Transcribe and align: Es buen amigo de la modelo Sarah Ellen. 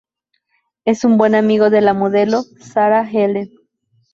Es 0.83 1.05
buen 1.05 1.35
amigo 1.35 1.69
de 1.69 1.79
la 1.81 1.93
modelo 1.93 2.41
Sarah 2.59 3.07
Ellen. 3.07 3.51